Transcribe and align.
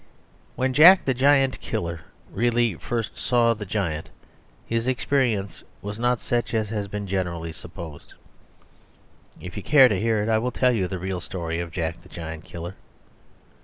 When 0.55 0.73
Jack 0.73 1.05
the 1.05 1.13
Giant 1.13 1.61
Killer 1.61 2.01
really 2.31 2.73
first 2.73 3.19
saw 3.19 3.53
the 3.53 3.67
giant 3.67 4.09
his 4.65 4.87
experience 4.87 5.61
was 5.83 5.99
not 5.99 6.19
such 6.19 6.55
as 6.55 6.69
has 6.69 6.87
been 6.87 7.05
generally 7.05 7.51
supposed. 7.51 8.15
If 9.39 9.55
you 9.55 9.61
care 9.61 9.87
to 9.89 9.99
hear 10.01 10.23
it 10.23 10.27
I 10.27 10.39
will 10.39 10.49
tell 10.49 10.71
you 10.71 10.87
the 10.87 10.97
real 10.97 11.19
story 11.19 11.59
of 11.59 11.69
Jack 11.69 12.01
the 12.01 12.09
Giant 12.09 12.45
Killer. 12.45 12.73